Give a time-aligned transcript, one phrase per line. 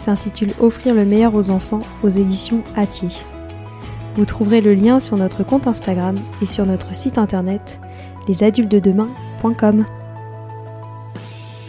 [0.00, 3.08] s'intitule Offrir le meilleur aux enfants aux éditions Atier.
[4.16, 7.80] Vous trouverez le lien sur notre compte Instagram et sur notre site internet
[8.28, 9.84] lesadultesdedemain.com.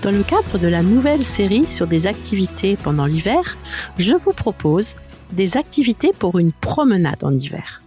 [0.01, 3.57] Dans le cadre de la nouvelle série sur des activités pendant l'hiver,
[3.97, 4.95] je vous propose
[5.31, 7.81] des activités pour une promenade en hiver.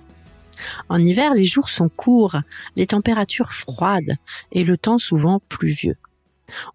[0.88, 2.36] En hiver, les jours sont courts,
[2.76, 4.16] les températures froides
[4.52, 5.96] et le temps souvent pluvieux.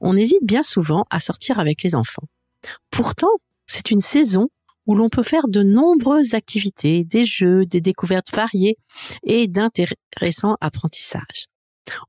[0.01, 2.23] On hésite bien souvent à sortir avec les enfants.
[2.89, 3.29] Pourtant,
[3.67, 4.49] c'est une saison
[4.87, 8.77] où l'on peut faire de nombreuses activités, des jeux, des découvertes variées
[9.23, 11.47] et d'intéressants apprentissages.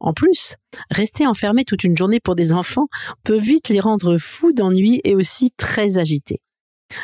[0.01, 0.55] En plus,
[0.91, 2.89] rester enfermé toute une journée pour des enfants
[3.25, 6.41] peut vite les rendre fous d'ennui et aussi très agités.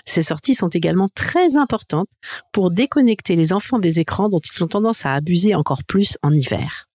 [0.06, 2.08] Ces sorties sont également très importantes
[2.52, 6.32] pour déconnecter les enfants des écrans dont ils ont tendance à abuser encore plus en
[6.32, 6.86] hiver.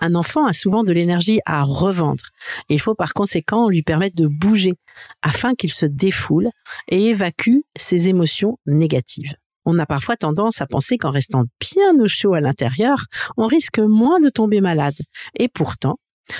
[0.00, 2.24] Un enfant a souvent de l'énergie à revendre.
[2.68, 4.74] Il faut par conséquent lui permettre de bouger
[5.22, 6.50] afin qu'il se défoule
[6.88, 9.34] et évacue ses émotions négatives.
[9.64, 13.04] On a parfois tendance à penser qu'en restant bien au chaud à l'intérieur,
[13.36, 14.96] on risque moins de tomber malade.
[15.38, 15.98] Et pourtant,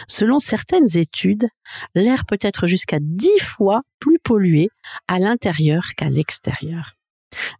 [0.08, 1.48] selon certaines études,
[1.94, 4.68] l'air peut être jusqu'à dix fois plus pollué
[5.06, 6.94] à l'intérieur qu'à l'extérieur.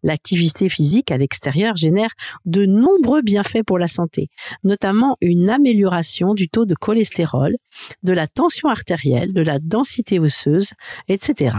[0.02, 2.10] L'activité physique à l'extérieur génère
[2.44, 4.28] de nombreux bienfaits pour la santé,
[4.64, 7.56] notamment une amélioration du taux de cholestérol,
[8.02, 10.72] de la tension artérielle, de la densité osseuse,
[11.08, 11.56] etc.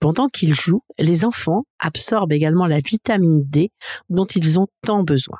[0.00, 3.70] Pendant qu'ils jouent, les enfants absorbent également la vitamine D
[4.08, 5.38] dont ils ont tant besoin.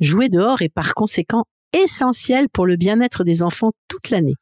[0.00, 4.36] Jouer dehors est par conséquent essentiel pour le bien-être des enfants toute l'année.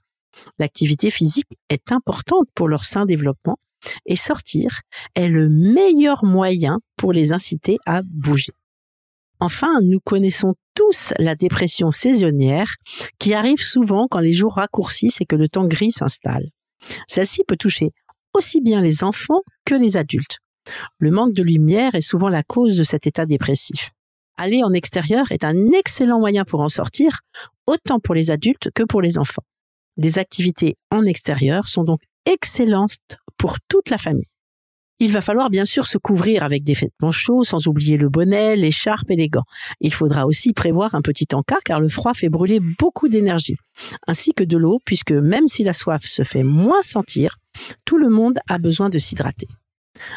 [0.58, 3.58] L'activité physique est importante pour leur sain développement
[4.06, 4.80] et sortir
[5.14, 8.52] est le meilleur moyen pour les inciter à bouger.
[9.40, 12.76] Enfin, nous connaissons tous la dépression saisonnière
[13.18, 16.50] qui arrive souvent quand les jours raccourcissent et que le temps gris s'installe.
[17.08, 17.90] Celle-ci peut toucher
[18.34, 20.38] aussi bien les enfants que les adultes.
[20.98, 23.90] Le manque de lumière est souvent la cause de cet état dépressif.
[24.36, 27.20] Aller en extérieur est un excellent moyen pour en sortir,
[27.66, 29.42] autant pour les adultes que pour les enfants.
[29.96, 34.30] Des activités en extérieur sont donc excellentes pour toute la famille.
[34.98, 38.54] Il va falloir bien sûr se couvrir avec des vêtements chauds, sans oublier le bonnet,
[38.54, 39.42] l'écharpe et les gants.
[39.80, 43.56] Il faudra aussi prévoir un petit encas car le froid fait brûler beaucoup d'énergie,
[44.06, 47.38] ainsi que de l'eau puisque même si la soif se fait moins sentir,
[47.84, 49.48] tout le monde a besoin de s'hydrater.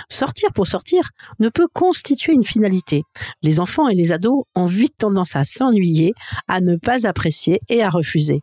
[0.08, 3.02] Sortir pour sortir ne peut constituer une finalité.
[3.42, 6.14] Les enfants et les ados ont vite tendance à s'ennuyer,
[6.48, 8.42] à ne pas apprécier et à refuser.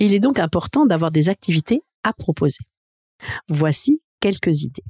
[0.00, 2.64] Il est donc important d'avoir des activités à proposer.
[3.48, 4.84] Voici quelques idées.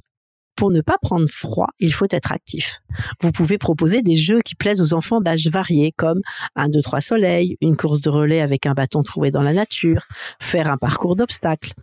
[0.55, 2.79] Pour ne pas prendre froid, il faut être actif.
[3.19, 6.21] Vous pouvez proposer des jeux qui plaisent aux enfants d'âge variés comme
[6.55, 10.05] un 2 3 soleil, une course de relais avec un bâton trouvé dans la nature,
[10.39, 11.73] faire un parcours d'obstacles.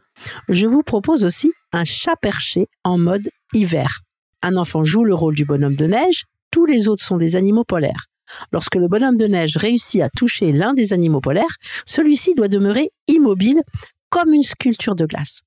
[0.49, 4.00] Je vous propose aussi un chat perché en mode hiver.
[4.41, 7.65] Un enfant joue le rôle du bonhomme de neige, tous les autres sont des animaux
[7.65, 8.06] polaires.
[8.53, 12.91] Lorsque le bonhomme de neige réussit à toucher l'un des animaux polaires, celui-ci doit demeurer
[13.06, 13.61] immobile
[14.09, 15.43] comme une sculpture de glace.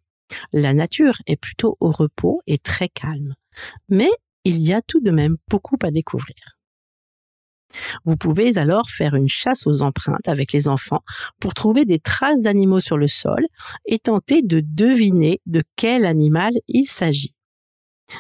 [0.54, 3.34] La nature est plutôt au repos et très calme,
[3.88, 4.10] mais
[4.44, 6.59] il y a tout de même beaucoup à découvrir.
[8.06, 11.04] Vous pouvez alors faire une chasse aux empreintes avec les enfants
[11.40, 13.46] pour trouver des traces d'animaux sur le sol
[13.86, 17.34] et tenter de deviner de quel animal il s'agit.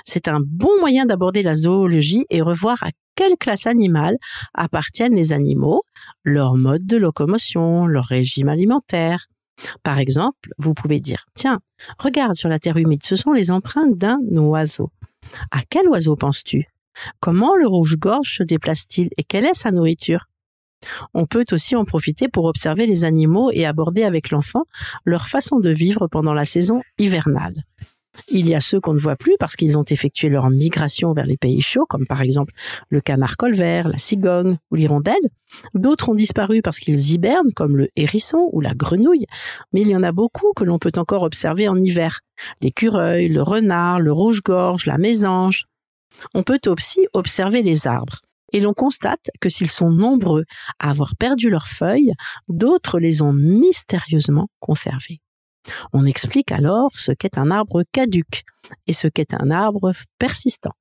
[0.05, 4.17] C'est un bon moyen d'aborder la zoologie et revoir à quelle classe animale
[4.53, 5.83] appartiennent les animaux,
[6.23, 9.25] leur mode de locomotion, leur régime alimentaire.
[9.83, 11.59] Par exemple, vous pouvez dire, tiens,
[11.97, 14.91] regarde sur la terre humide, ce sont les empreintes d'un oiseau.
[15.51, 16.67] À quel oiseau penses-tu?
[17.19, 20.25] Comment le rouge-gorge se déplace-t-il et quelle est sa nourriture?
[21.13, 24.63] On peut aussi en profiter pour observer les animaux et aborder avec l'enfant
[25.05, 27.63] leur façon de vivre pendant la saison hivernale.
[28.27, 31.25] Il y a ceux qu'on ne voit plus parce qu'ils ont effectué leur migration vers
[31.25, 32.53] les pays chauds, comme par exemple
[32.89, 35.15] le canard colvert, la cigogne ou l'hirondelle.
[35.73, 39.25] D'autres ont disparu parce qu'ils hibernent, comme le hérisson ou la grenouille.
[39.73, 42.19] Mais il y en a beaucoup que l'on peut encore observer en hiver.
[42.61, 45.65] L'écureuil, le renard, le rouge-gorge, la mésange,
[46.33, 48.19] on peut aussi observer les arbres.
[48.51, 50.45] Et l'on constate que s'ils sont nombreux
[50.79, 52.13] à avoir perdu leurs feuilles,
[52.47, 55.21] d'autres les ont mystérieusement conservées.
[55.93, 58.43] On explique alors ce qu'est un arbre caduc
[58.87, 60.73] et ce qu'est un arbre persistant.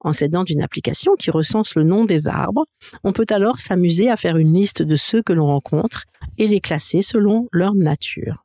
[0.00, 2.64] En s'aidant d'une application qui recense le nom des arbres,
[3.04, 6.04] on peut alors s'amuser à faire une liste de ceux que l'on rencontre
[6.38, 8.44] et les classer selon leur nature.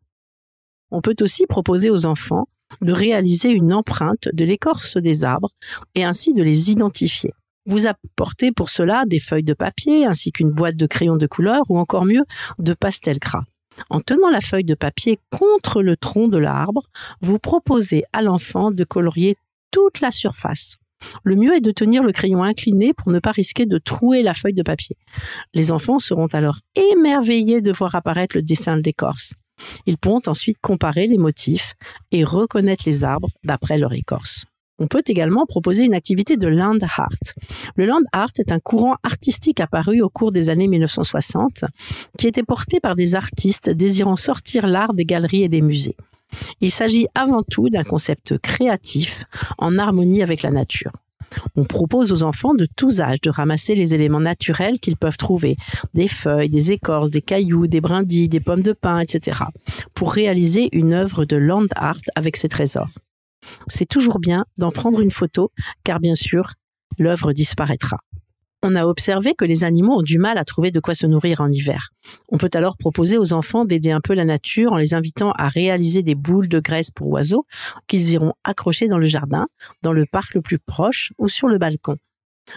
[0.92, 2.48] On peut aussi proposer aux enfants
[2.82, 5.50] de réaliser une empreinte de l'écorce des arbres
[5.96, 7.32] et ainsi de les identifier.
[7.66, 11.64] Vous apportez pour cela des feuilles de papier ainsi qu'une boîte de crayons de couleur
[11.70, 12.26] ou encore mieux
[12.60, 13.44] de pastel gras.
[13.90, 16.84] En tenant la feuille de papier contre le tronc de l'arbre,
[17.22, 19.38] vous proposez à l'enfant de colorier
[19.72, 20.76] toute la surface.
[21.24, 24.34] Le mieux est de tenir le crayon incliné pour ne pas risquer de trouer la
[24.34, 24.96] feuille de papier.
[25.54, 29.34] Les enfants seront alors émerveillés de voir apparaître le dessin de l'écorce.
[29.86, 31.74] Ils pourront ensuite comparer les motifs
[32.12, 34.46] et reconnaître les arbres d'après leur écorce.
[34.80, 37.10] On peut également proposer une activité de land art.
[37.76, 41.66] Le land art est un courant artistique apparu au cours des années 1960
[42.18, 45.96] qui était porté par des artistes désirant sortir l'art des galeries et des musées.
[46.60, 49.26] Il s'agit avant tout d'un concept créatif
[49.60, 50.92] en harmonie avec la nature.
[51.56, 55.56] On propose aux enfants de tous âges de ramasser les éléments naturels qu'ils peuvent trouver,
[55.94, 59.42] des feuilles, des écorces, des cailloux, des brindilles, des pommes de pin, etc.,
[59.94, 62.90] pour réaliser une œuvre de land art avec ces trésors.
[63.68, 65.52] C'est toujours bien d'en prendre une photo,
[65.84, 66.54] car bien sûr,
[66.98, 67.98] l'œuvre disparaîtra
[68.64, 71.42] on a observé que les animaux ont du mal à trouver de quoi se nourrir
[71.42, 71.90] en hiver.
[72.32, 75.50] On peut alors proposer aux enfants d'aider un peu la nature en les invitant à
[75.50, 77.46] réaliser des boules de graisse pour oiseaux
[77.88, 79.48] qu'ils iront accrocher dans le jardin,
[79.82, 81.98] dans le parc le plus proche ou sur le balcon.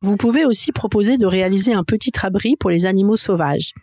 [0.03, 3.73] Vous pouvez aussi proposer de réaliser un petit abri pour les animaux sauvages.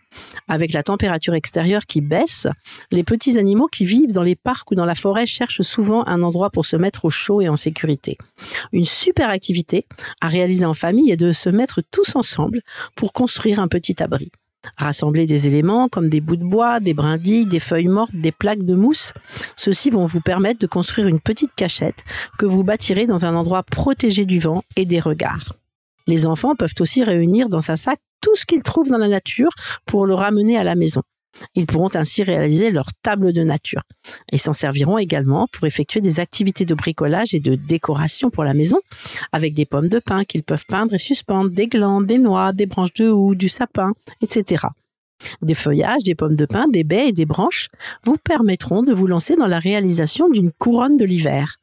[0.47, 2.47] Avec la température extérieure qui baisse,
[2.89, 6.21] les petits animaux qui vivent dans les parcs ou dans la forêt cherchent souvent un
[6.21, 8.17] endroit pour se mettre au chaud et en sécurité.
[8.71, 9.87] Une super activité
[10.21, 12.61] à réaliser en famille est de se mettre tous ensemble
[12.95, 14.31] pour construire un petit abri.
[14.77, 18.63] Rassembler des éléments comme des bouts de bois, des brindilles, des feuilles mortes, des plaques
[18.63, 19.11] de mousse.
[19.57, 22.05] Ceux-ci vont vous permettre de construire une petite cachette
[22.39, 25.55] que vous bâtirez dans un endroit protégé du vent et des regards.
[26.07, 29.51] Les enfants peuvent aussi réunir dans un sac tout ce qu'ils trouvent dans la nature
[29.85, 31.01] pour le ramener à la maison.
[31.53, 33.81] Ils pourront ainsi réaliser leur table de nature
[34.31, 38.53] et s'en serviront également pour effectuer des activités de bricolage et de décoration pour la
[38.53, 38.79] maison
[39.31, 42.65] avec des pommes de pin qu'ils peuvent peindre et suspendre, des glandes, des noix, des
[42.65, 44.65] branches de houx, du sapin, etc.
[45.41, 47.67] Des feuillages, des pommes de pin, des baies et des branches
[48.03, 51.57] vous permettront de vous lancer dans la réalisation d'une couronne de l'hiver.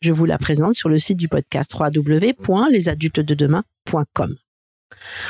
[0.00, 4.36] Je vous la présente sur le site du podcast www.lesadultesdedemain.com.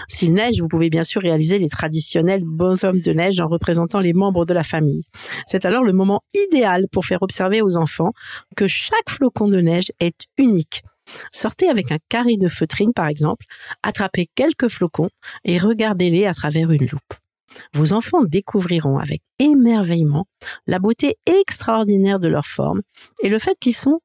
[0.09, 4.13] S'il neige, vous pouvez bien sûr réaliser les traditionnels bonshommes de neige en représentant les
[4.13, 5.05] membres de la famille.
[5.47, 8.13] C'est alors le moment idéal pour faire observer aux enfants
[8.57, 10.83] que chaque flocon de neige est unique.
[11.31, 13.47] Sortez avec un carré de feutrine par exemple,
[13.83, 15.11] attrapez quelques flocons
[15.45, 17.15] et regardez-les à travers une loupe.
[17.75, 20.27] Vos enfants découvriront avec émerveillement
[20.67, 22.81] la beauté extraordinaire de leur forme
[23.23, 24.01] et le fait qu'ils sont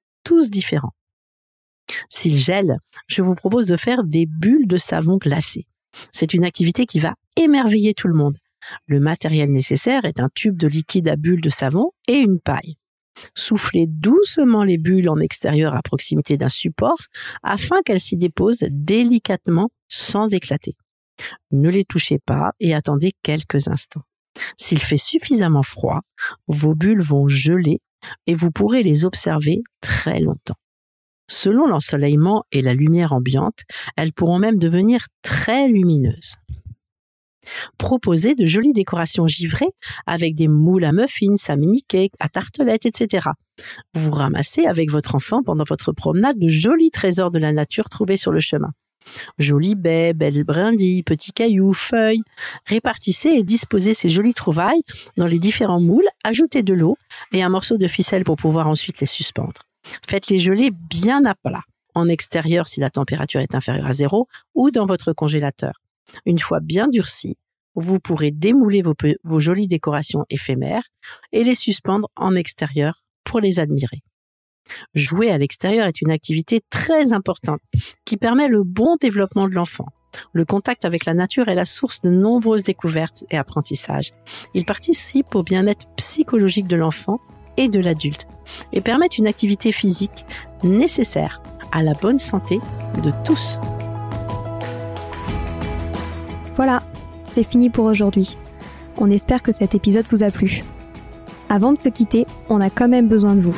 [0.50, 0.94] différents.
[2.10, 5.66] S'il gèle, je vous propose de faire des bulles de savon glacé.
[6.12, 8.38] C'est une activité qui va émerveiller tout le monde.
[8.86, 12.76] Le matériel nécessaire est un tube de liquide à bulles de savon et une paille.
[13.34, 17.00] Soufflez doucement les bulles en extérieur à proximité d'un support
[17.42, 20.76] afin qu'elles s'y déposent délicatement sans éclater.
[21.52, 24.04] Ne les touchez pas et attendez quelques instants.
[24.56, 26.02] S'il fait suffisamment froid,
[26.48, 27.82] vos bulles vont geler
[28.26, 30.56] et vous pourrez les observer très longtemps.
[31.30, 33.60] Selon l'ensoleillement et la lumière ambiante,
[33.98, 36.36] elles pourront même devenir très lumineuses.
[37.78, 39.72] Proposez de jolies décorations givrées
[40.06, 43.28] avec des moules à muffins, à mini-cakes, à tartelettes, etc.
[43.94, 48.18] Vous ramassez avec votre enfant pendant votre promenade de jolis trésors de la nature trouvés
[48.18, 48.72] sur le chemin.
[49.38, 52.24] Jolies baies, belles brindilles, petits cailloux, feuilles.
[52.66, 54.82] Répartissez et disposez ces jolies trouvailles
[55.18, 56.98] dans les différents moules, ajoutez de l'eau
[57.32, 59.64] et un morceau de ficelle pour pouvoir ensuite les suspendre.
[60.08, 61.64] Faites-les geler bien à plat,
[61.96, 65.82] en extérieur si la température est inférieure à zéro, ou dans votre congélateur.
[66.26, 67.38] Une fois bien durcis,
[67.76, 68.82] vous pourrez démouler
[69.24, 70.84] vos jolies décorations éphémères
[71.32, 74.02] et les suspendre en extérieur pour les admirer.
[74.94, 77.62] Jouer à l'extérieur est une activité très importante
[78.06, 79.88] qui permet le bon développement de l'enfant.
[80.34, 84.14] Le contact avec la nature est la source de nombreuses découvertes et apprentissages.
[84.54, 87.20] Il participe au bien-être psychologique de l'enfant
[87.58, 88.28] et de l'adulte
[88.74, 90.26] et permet une activité physique
[90.64, 92.60] nécessaire à la bonne santé
[93.04, 93.60] de tous.
[96.56, 96.82] Voilà,
[97.24, 98.38] c'est fini pour aujourd'hui.
[98.98, 100.64] On espère que cet épisode vous a plu.
[101.50, 103.58] Avant de se quitter, on a quand même besoin de vous.